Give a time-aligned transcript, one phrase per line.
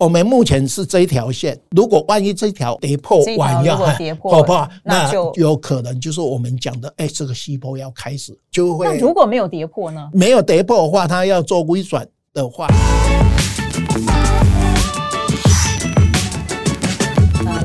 [0.00, 4.66] 我们目前是这一条线，如果万一这条跌破完要跌破，好不好？
[4.82, 8.86] 那就有可能就是我们讲的，哎，这个西坡要开始就会。
[8.86, 10.08] 那如果没有跌破呢？
[10.14, 12.66] 没有跌破的话，它要做微转的话。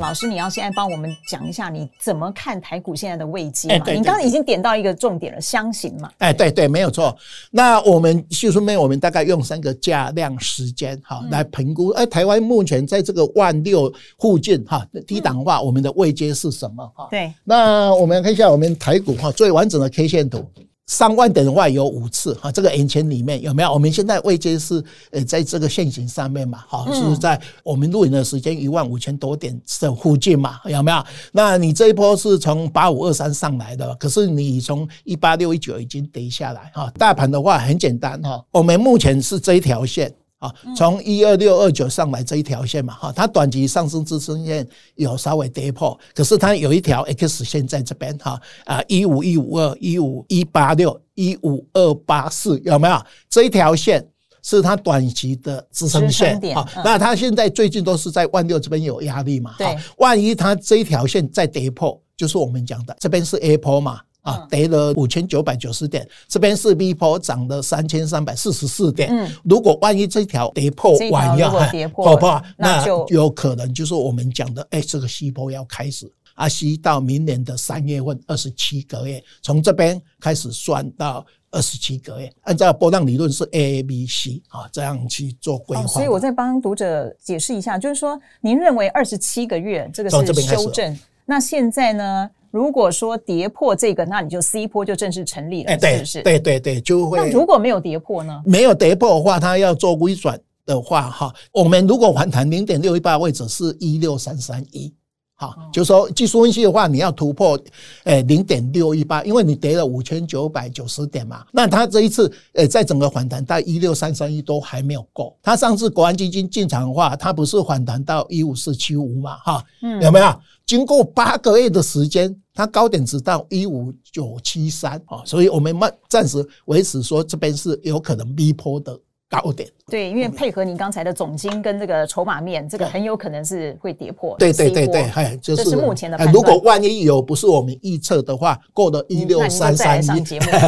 [0.05, 3.85] 老师，你要现在帮我们讲一下，你怎么看台股现在的位阶嘛？
[3.87, 6.11] 你刚刚已经点到一个重点了，箱型嘛。
[6.19, 7.17] 哎，对对，没有错。
[7.49, 11.89] 那我们技术面，我们大概用三个价量时间哈来评估。
[11.89, 17.07] 哎，台湾目前在这个万六附近哈低档化，我们的位阶是什么哈？
[17.09, 17.33] 对。
[17.43, 20.47] 那我们看一下我们台股哈最完整的 K 线图。
[20.87, 23.73] 上万点的话有五次哈，这个眼前里面有没有？
[23.73, 31.03] 我们现在位阶是呃在这个线型上面嘛，哈，是在我们录影的时间一万五千多点的附近嘛，有没有？
[31.31, 36.91] 那你这一波是从八五二三上来的，可是你从一八六一九已经跌下来哈。
[36.99, 40.13] 大盘的话很简单哈，我们目前是这一条线。
[40.39, 53.01] 啊，从一二六二九上来这一条线嘛，哈，它短期上升支撑线有稍微跌破，可是它有一条 X 线在这边哈，啊，一五一五二、一五一八六、一五二八四，有没有？
[53.29, 54.05] 这一条线
[54.43, 64.01] 是它短期的支撑线，好，那它现在最近都是在万六这边有压力嘛，哈，万一它这一条线再跌破，就是我们讲的这边是 A 波嘛。
[64.25, 69.07] 啊，跌了五千九百九十点，这边是 V 波涨了三千三百四十四点。
[69.11, 85.85] 嗯，如果万一这条跌破完要跌破， 那就有可能就是我们讲的，哎，这个西波要开始啊，西到明年的三月份二十七个月，从这边开始算到二十七个月，按照波浪理论是 A、B、C 啊，这样去做规划。
[85.85, 92.27] 所以我再帮读者解释一下，就是说，您认为二十七个月这个是修正，那现在呢？
[92.55, 96.21] 如果说跌破这个，那你就 C 波就正式成立了，是不是？
[96.23, 97.17] 对对对，就会。
[97.17, 98.41] 那如果没有跌破呢？
[98.45, 104.93] 没有跌破的话，它要做微转的话，哈，我们如果反弹零点六一八位置是一六三三一，
[105.35, 107.59] 哈，就是说技术分析的话，你要突破
[108.05, 115.37] 诶零点六一八，因为你跌了五千九百九十点嘛，那它这一次诶在整个反弹到一六三三一都还没有够。
[115.43, 120.33] 它上次国安基金进场的话，它不是反弹到一五四七五嘛，哈，嗯，有没有？
[120.65, 128.99] 经过八个月的时间，它高点只到一五九七三啊，所以我们慢暂时维持说这边是有可能逼迫的。
[129.29, 129.69] 高点。
[129.87, 134.35] 对，因为配合您刚才的总金跟这个筹码面，这个很有可能是会跌破。
[134.37, 136.17] 对对对对，哎，这是目前的。
[136.31, 140.09] 如果万一有不是我们预测的话，过了一六三三一，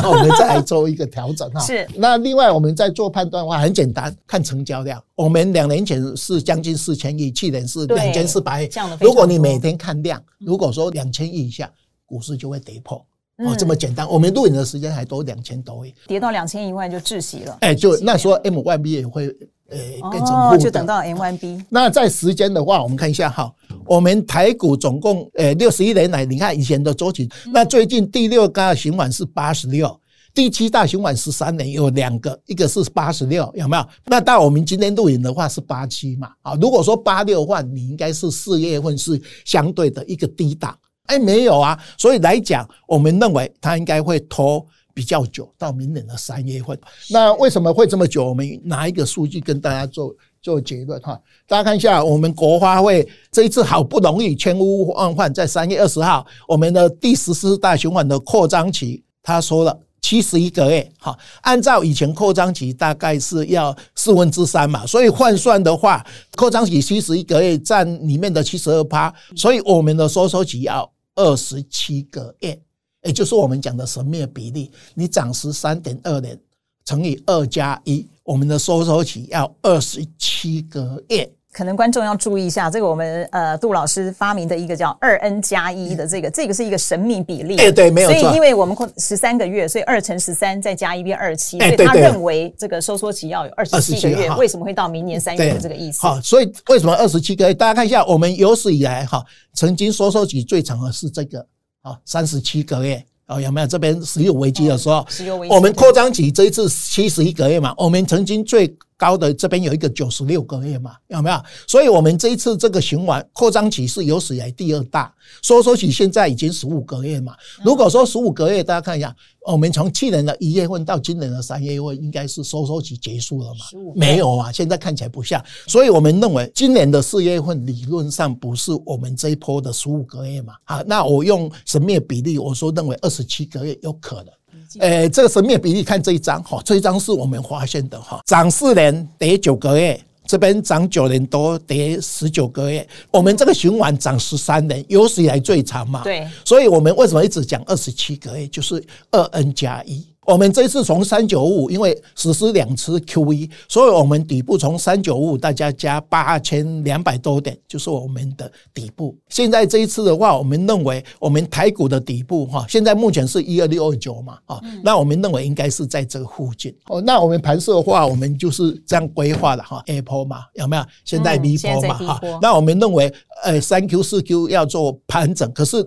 [0.04, 1.60] 我们再来做一个调整哈。
[1.66, 1.88] 是。
[1.96, 5.02] 那另外我们在做判断的话，很简单，看成交量。
[5.16, 8.70] 我们两年前是将近四千亿，去年是两千四百亿。
[9.00, 11.72] 如果你每天看量，如果说两千亿以下，
[12.06, 13.04] 股市就会跌破。
[13.38, 14.10] 哦，这么简单。
[14.10, 17.58] 我们录影的时间还多两千多亿，跌到两千一万就窒息了。
[17.62, 19.28] 哎，就那时候 M1B 也会
[19.70, 19.78] 呃
[20.10, 20.58] 变成负的。
[20.58, 21.64] 就等到 M1B。
[21.70, 23.54] 那在时间的话，我们看一下哈，
[23.86, 30.00] 我们台股总共呃六十一年来，你看以前的周期，那最近第六大循环是八十六。
[30.34, 33.84] 第七大循环十三年有两个，一个是八十六，有没有？
[34.06, 36.30] 那到我们今天录影的话是八七嘛？
[36.44, 40.78] 啊，如果说八六的话，你应该是四月份是相对的一个低档。
[41.08, 46.80] 哎，没有啊，所以来讲，我们认为它应该会拖比较久，到明年的三月份。
[47.10, 48.26] 那为什么会这么久？
[48.30, 51.20] 我们拿一个数据跟大家做做结论哈。
[51.48, 59.80] 大家看一下，我们国花会这一次好不容易千呼万唤，在三月二十号，我们的第十四大循环的扩张期，他说了。
[60.00, 66.06] 七十一个月，好，按照以前扩张期大概是要四分之三嘛，所以换算的话，
[66.38, 72.58] 扩张期七十一个月占里面的七十二趴，所以我们的收缩期要二十七个月，
[73.04, 76.40] 也就是我们讲的神秘比例，你涨十三点二年
[76.86, 81.37] 乘以二加一，我们的收缩期要二十七个月。
[81.58, 87.58] 可能观众要注意一下，这个我们呃杜老师发明的一个叫二 N 加一的这个，这个是一个神秘比例。
[87.58, 88.20] 哎，对，没有错。
[88.20, 94.30] 所以因为我们十三个月，所以二乘十三再加一变二七，所以他认为这个收缩期要有二十七个月。
[94.36, 96.00] 为什么会到明年三月的这个意思？
[96.04, 97.56] 好，所以为什么二十七个月？
[97.56, 99.26] 大家看一下，我们有史以来哈，
[99.56, 101.44] 曾经收缩期最长的是这个
[101.82, 103.04] 啊，三十七个月。
[103.30, 105.04] 哦，有没有这边石油危机的时候？
[105.10, 105.54] 石油危机。
[105.56, 111.40] 我们扩张期这一次七十一个月嘛，我们曾经最高的这边有一个九十六个月嘛，有没有？
[111.68, 115.14] 所以我们这一次这个循环扩张期是有史以来第二大，
[115.44, 117.36] 收缩期现在已经十五个月嘛。
[117.64, 119.16] 如果说十五个月，大家看一下，
[119.46, 123.66] 我们从去年的一月份到今年的三月份，应该是收缩期结束了嘛？
[123.96, 125.44] 没有啊，现在看起来不像。
[125.68, 130.56] 所以我们认为今年的四月份理论上不是我们这一波的十五个月嘛？
[130.64, 134.34] 好，那我用神秘比例，我说认为二十七个月有可能。
[134.80, 142.88] 诶，这个神秘比例看这一张哈，这一张是我们发现的哈，涨四年跌九个月，这边涨九年多，跌十九个月。
[143.12, 146.04] 我们这个循环涨十三年，有史以来最长嘛。
[146.04, 148.48] 对，所以我们为什么一直讲二十七个月？
[148.48, 150.06] 就是二 N 加一。
[150.28, 159.18] 我们这次从三九五五，因为实施两次 QE，所以我们底部从三九五五大家加八千两百多点，就是我们的底部。
[159.30, 166.76] 现在这一次的话，我们认为我们台股的底部哈，现在目前是一二六二九嘛，啊，那我们认为应该是在这个附近。
[166.88, 170.84] 哦，那我们盘势的话，我们就是这样规划的哈，Apple 嘛，有没有？
[171.06, 173.10] 现在 B 波嘛，哈，那我们认为，
[173.44, 175.78] 呃，三 Q 四 Q 要做盘整，可是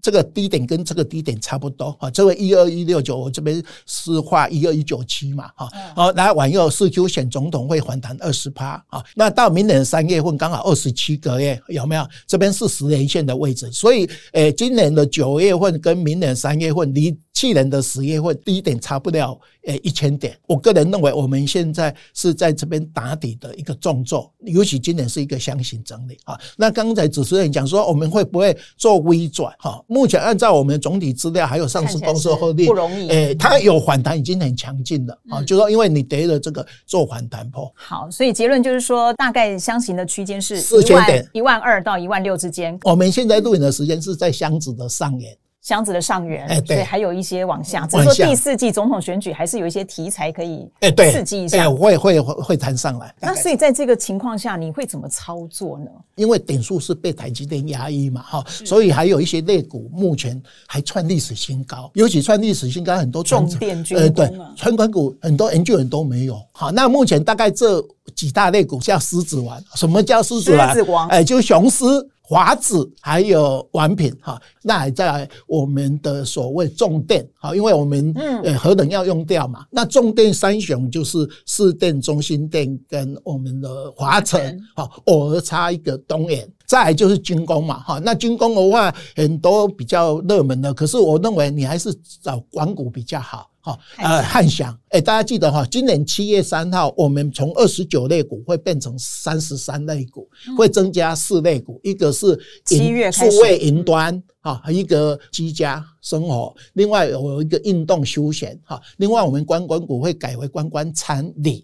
[0.00, 3.62] 这个低点跟这个低点差不多啊，这个一二一六九，我这边。
[3.92, 12.06] 是画一二一九七嘛，哈，好，来往右四 Q 选总统会反弹二十趴啊，那到明年三月份刚好二十七个月，有没有？
[12.26, 17.18] 这边是十年线的位置，所以，诶，今年的九月份跟明年三月份离。
[17.40, 26.38] 去年的十月份低点差不了诶一千点，我个人认为我们现在是在这边打底的一个重作，尤其今年是一个箱型整理啊。
[26.58, 29.82] 那刚才主持人讲说我们会不会做微转哈？
[29.86, 37.72] 目前按照我们的总体资料还有上市公司获利不容易，诶，它有反弹已经很强劲了啊，就说因为你跌了这个做反弹破。
[37.74, 42.78] 好，所以结论就是说，大概箱型的区间是四千点，一万二到一万六之间。
[42.82, 45.34] 我们现在录影的时间是在箱子的上沿。
[45.70, 47.86] 箱子的上缘，所以还有一些往下。
[47.86, 50.68] 只是说第四季总统选举还是有一些题材可以
[51.12, 53.14] 刺激一下，会会会会弹上来。
[53.20, 55.86] 那所以在这个情况下，你会怎么操作呢？
[56.16, 66.36] 因为点数是被台积电压抑嘛，哈，所以还有一些类股目前还创历史新高，尤其创历史新高很多重电军工，呃，对，传管股很多研究员都没有。
[66.50, 67.80] 好，那目前大概这
[68.16, 70.68] 几大类股叫狮子王，什么叫狮子王？
[70.74, 71.84] 狮子王，哎，就雄狮。
[72.30, 84.40] 华子还有王品哈，那还在我们的所谓重电哈，因为我们呃核能要用掉嘛，那重电三雄就是市电、中心电跟我们的华城
[84.76, 93.50] 哈，偶尔差一个东元，再来就是军工嘛哈，那军工的话很多比较热门的，可是我认为你还是找管股比较好。
[93.62, 111.62] 哈，呃，汉翔，哎，大家记得哈，今年七月三号，我们从二十九类股会变成三十三类股，会增加四类股，一个是七月数位云端，哈，一个居家生活，另外有一个运动休闲，哈，另外我们观光股会改为观光餐旅。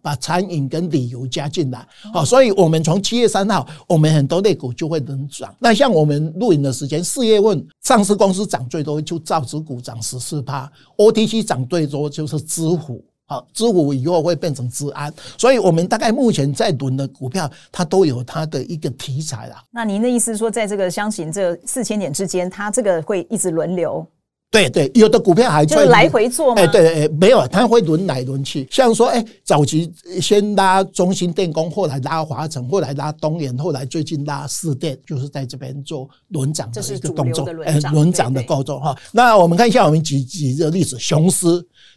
[0.00, 5.54] 把餐饮跟旅游加进来，好，所以我们从七月三号，我们很多类股就会能涨。
[5.58, 19.62] 那像我们录影的时间，四月份上市公司涨最多就造纸股涨十四趴，OTC 涨最多就是知虎，好，知虎以后会变成资安，所以我们大概目前在轮的股票，它都有它的一个题材啦。
[19.70, 24.06] 那您的意思是说，在这个箱型这四千点之间，它这个会一直轮流？
[24.50, 26.62] 对对，有的股票还就是来回做吗？
[26.62, 28.66] 哎，对，哎，没有，它会轮来轮去。
[28.70, 29.92] 像说，哎，早期
[30.22, 38.96] 先拉中兴电工，后来拉华城，后来拉东元，后来最近拉四电，就是在这边做轮涨的一个动作，哎，轮涨的动作哈。
[39.12, 41.46] 那我们看一下，我们举几个例子，雄狮，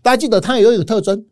[0.04, 1.26] 大家记得它有一个特征，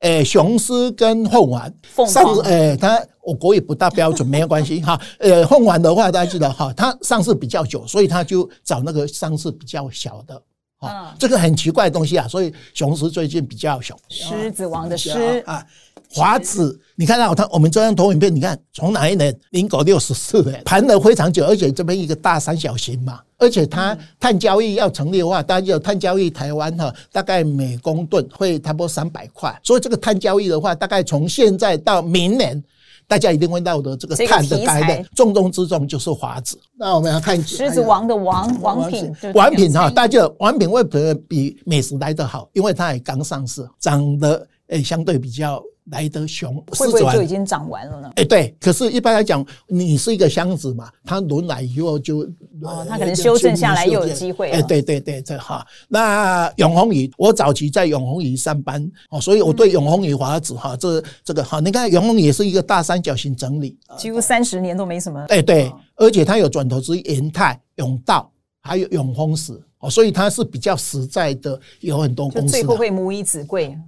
[0.00, 1.72] 哎，雄狮跟凤凰，
[2.06, 5.00] 上市，哎，它我国语不大标准，没有关系哈。
[5.20, 10.42] 呃，凤凰的话，大家记得哈，它上市比较久，所以它就找那个上市比较小的。
[10.78, 13.98] 啊，这个很奇怪的东西啊，所以雄狮最近比较熊。
[14.08, 15.64] 狮子王的狮啊，
[16.10, 19.34] 华子，你看到它，我们这张投影片，你看从哪一年？
[19.50, 32.62] 民国六十四年，盘了非常久，而且这边一个大三角形嘛，而且它碳交易要成立的话，大家有碳交易，台湾哈，大概每公吨会差不多三百块，所以这个碳交易的话，大概从现在到明年。
[33.08, 36.58] 大家一定会闹得这个碳的概念，重中之重就是华子。
[36.76, 42.48] 那我们要看狮子王的王王品，王品哈，大家王品为什么比美食来得好？
[42.52, 45.62] 因为它也刚上市，涨得诶相对比较。
[45.90, 48.10] 来得熊，会不会就已经涨完了呢？
[48.16, 52.20] 哎，对，可是，一般来讲，你是一个箱子嘛，它轮来以后就，
[52.62, 54.50] 哦，它可能修正下来又有机会。
[54.50, 55.64] 哎，对对对，这哈。
[55.88, 65.24] 那永红鱼，我早期在永红鱼上班哦，所以我对永红鱼华子哈，这这个哈，你看永鸿余也是一个大三角形整理，几乎三十年都没什么。
[65.28, 68.28] 哎，对，而且它有转投资延泰、永道，
[68.60, 72.48] 还有永丰石哦，所以它是比较实在的，有很多公司。
[72.48, 73.78] 最后会母以子贵。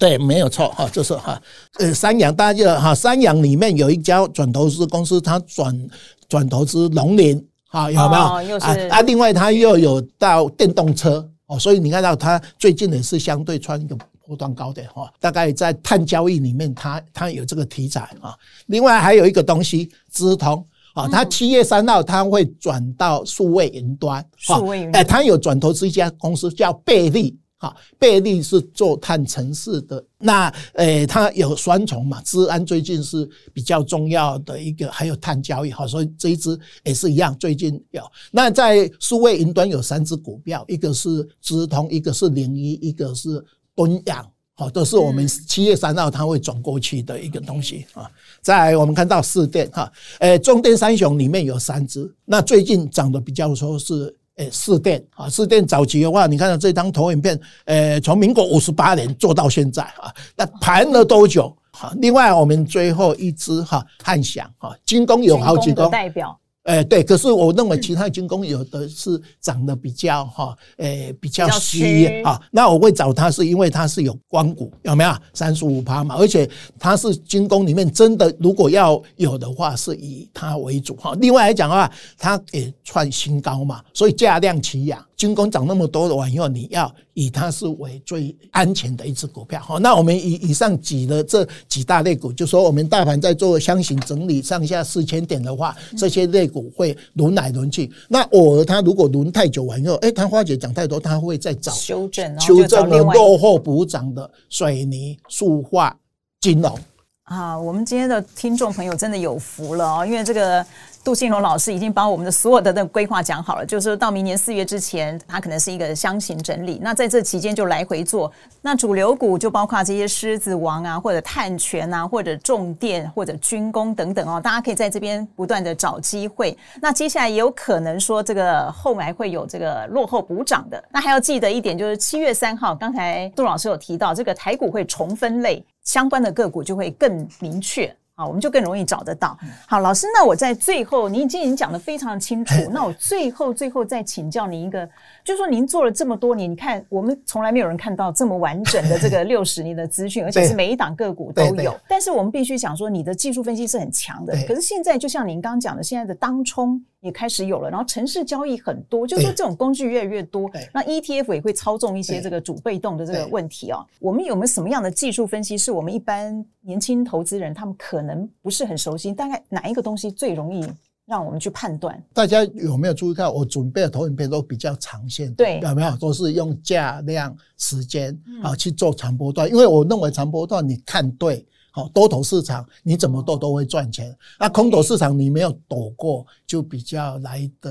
[0.00, 1.40] 对，没有错哈，就是哈，
[1.78, 5.88] 呃，三洋大家记得哈，三洋里面有一家转投资公司，它转
[6.28, 8.56] 转投资农林哈，有没有？
[8.56, 18.34] 哦、啊，啊，另外它又有到电动车哦，所以你看到它最近也是相对穿一个波段高点哈，大概在碳交易里面它，它它有这个题材啊。
[18.66, 27.38] 另外还有一个东西，资通啊，它七月三号它会转到数位云端，数位云端，哎，它有转投资一家公司叫贝利。
[27.58, 38.02] 哈，倍利是做碳城市的，那诶，它有双重嘛，资安最近是比较重要的一个，还有碳交易，哈，所以这一支也是一样，最近有。
[38.30, 43.42] 那在数位云端有三只股票，一个是资通，一个是零一，一个是
[43.74, 48.10] 敦阳，好，都是我们七月三号它会转过去的一个东西啊。
[48.42, 54.14] 在我们看到四电哈，诶，中电三雄里面有三只，那最近涨得比较说是。
[54.36, 61.54] 诶，四电啊，四电早期的话，你看到这张投影片，诶，从民国五十八年做到现在啊，那盘了多久？
[61.72, 66.38] 好，另外我们最后一支哈，汉翔哈，军工有好几个代表。
[66.66, 72.40] 诶，对，可是我认为其他军工有的是涨得比较哈，哎，比较虚啊。
[72.50, 76.16] 那我会找它是因为它是有光谷，有没有三十五趴嘛？
[76.16, 81.16] 而且它是军工里面真的，如果要有的话，是以它为主哈。
[81.20, 85.02] 另外来讲的话，它也创新高嘛，所以价量齐扬。
[85.16, 89.58] 军工涨那么多的话，以后你要以它是为最安全的一只股票。
[89.58, 97.90] 好，那我们以以上举的这几大类股，就说我们大盘在做箱型整理，上下四千点的话，这些类股会轮来轮去。
[98.06, 105.96] 那偶尔它如果轮太久完以后，哎，谭花姐讲太多，它会再找修正，修正的落后补涨的水泥、塑化、
[106.38, 106.78] 金融。
[107.22, 110.64] 啊，我们今天的听众朋友真的有福了哦，因为这个。
[111.06, 116.80] 杜信荣老师已经把我们的所有的那规划讲好了，就是到明年四月之前，它可能是一个箱型整理。
[116.82, 118.28] 那在这期间就来回做。
[118.60, 124.40] 那主流股就包括这些狮子王啊，或者碳权啊，或者重电，或者军工等等哦。
[124.40, 126.58] 大家可以在这边不断的找机会。
[126.82, 130.82] 那接下来也有可能说这个后来会有这个落后补涨的。
[130.90, 137.94] 那还要记得一点，就是七月三号，刚才杜老师有提到，这个台股会重分类，相关的个股就会更明确。
[138.18, 139.36] 好，我们就更容易找得到。
[139.68, 142.54] 好，老师，那我在最后，您已经讲的非常清楚。
[142.72, 144.88] 那我最后最后再请教您一个，
[145.22, 151.78] 就是说您做了这么多年，你看我们从来没有人看到这么完整的这个 六十年的资讯，而且是每一档个股都有。
[151.86, 154.32] 但是我们必须想说，你的技术分析是很强的。
[154.48, 156.82] 可是现在就像您刚刚讲的，现在的当冲。
[157.00, 163.86] 也开始有了，然后城市交易很多，就是说这种工具越来越多，那 ETF 也会操纵一些这个主被动的这个问题哦。
[164.00, 168.05] 我们有没有什么样的技术分析，是我们一般年轻投资人他们可能
[168.42, 169.12] 不是很熟悉？
[169.12, 170.66] 大概哪一个东西最容易
[171.06, 172.02] 让我们去判断？
[172.12, 175.96] 大家有没有注意到，我准备的投影片都比较长线，对，有没有？
[175.96, 181.46] 都是用价量时间啊去做长波段，因为我认为长波段你看对。
[181.70, 184.16] 好，多头市场你怎么做都会赚钱。
[184.40, 187.70] 那空头市场你没有躲过，就比较来的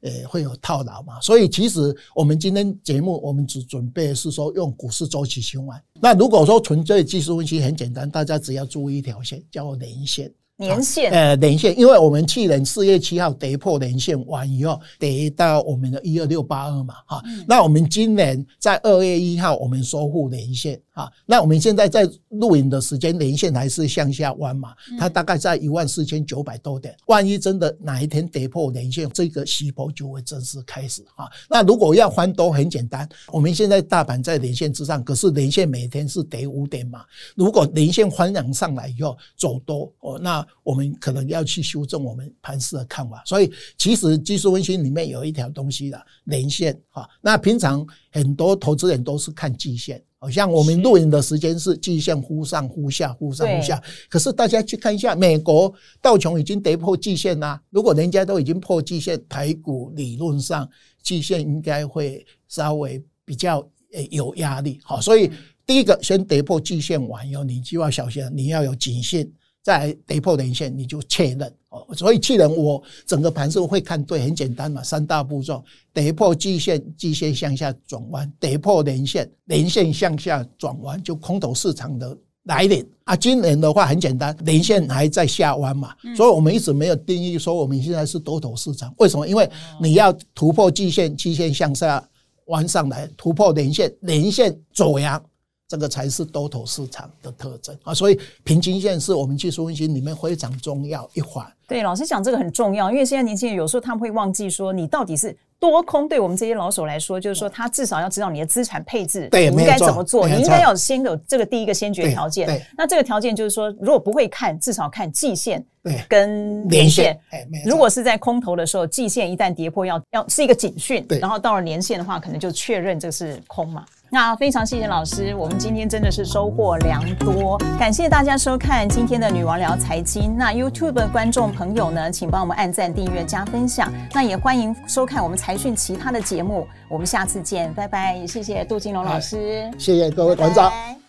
[0.00, 1.20] 呃会有套牢嘛。
[1.20, 5.82] 所以其实我们今天节目我们只准备是说用股市周期循环。
[6.00, 10.32] 那如果说纯粹技术分析很简单，大家只要注意一条线，叫连线。
[10.60, 37.04] 年线，呃，年线，因为我们去年四月七号跌破年线完以后，跌到我们的一二六八二嘛，哈，那我们今年在二月一号我们收复年线，哈，那我们现在在录影的时间，年线还是向下弯嘛，它大概在一万四千九百多点，万一真的哪一天跌破年线，这个西坡就会正式开始，哈，那如果要翻多很简单，我们现在大盘在年线之上，可是年线每天是跌五点嘛，
[37.36, 47.08] 如果年线翻扬上来以后走多，哦，那我们可能要去修正我们盘势的看法，所以其实技术分析里面有一条东西的连线哈。
[47.20, 53.82] 那平常很多投资人都是看季线，好像我们录影的时间是季线忽上忽下，忽上忽下。
[54.08, 57.60] 可是大家去看一下，美国道琼已经跌破季线啦。
[57.70, 60.68] 如果人家都已经破季线，台股理论上
[61.02, 63.58] 季线应该会稍微比较
[63.92, 64.80] 呃有压力。
[64.82, 65.30] 好，所以
[65.64, 69.32] 第一个先跌破季线完以后，你就要小心，你要有警讯。
[69.68, 71.86] 再跌破年线，你就确认哦。
[71.94, 83.14] 所以确认我整个盘势会看对，很简单嘛，三大步骤：跌破季线，季线向下转弯；跌破年线，年线向下转弯，就空头市场的来临啊。
[83.14, 88.90] 今年的话很简单，年线还在下弯嘛，所以我们一直没有定义说我们现在是多头市场。
[88.96, 89.28] 为什么？
[89.28, 89.46] 因为
[89.78, 92.02] 你要突破季线，季线向下
[92.46, 95.22] 弯上来，突破年线，年线走阳。
[95.68, 101.46] 这个才是多头市场的特征啊，所以平均线是我们技术分析里面非常重要一环。
[101.66, 106.08] 对，老师讲这个很重要，因为现在年轻人有时候他们会忘记说，你到底是多空。
[106.08, 112.66] 对我们这些老手来说，就是说他至少要知道你的资产配置你应该怎么做，你应该要先有这个第一个先决条件。
[112.74, 115.62] 那这个条件就是说，如果不会看，至少看季线
[116.08, 117.20] 跟年线。
[117.66, 123.84] 如果是在空头的时候，季线一旦跌破要，要要是一个警讯，然后到了年线的话，可能就确认这是空嘛。
[124.10, 130.34] 那非常谢谢老师，我们今天真的是收获良多，感谢大家收看今天的女王聊财经。
[130.36, 133.92] 那 YouTube 的观众朋友呢，请帮我们按赞、订阅、加分享。
[134.14, 138.16] 那也欢迎收看我们财讯其他的节目，我们下次见，拜拜。
[138.16, 140.70] 也谢谢杜金龙老师，谢谢各位馆长。
[140.70, 141.07] 拜拜。